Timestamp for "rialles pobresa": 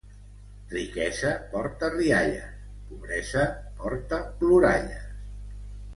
1.97-3.47